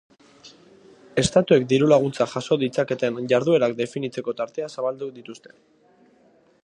Estatuek 1.23 1.67
dirulaguntzak 1.73 2.31
jaso 2.31 2.57
ditzaketen 2.63 3.21
jarduerak 3.35 3.77
definitzeko 3.83 4.37
tartea 4.41 4.71
zabaldu 4.77 5.11
dituzte. 5.21 5.55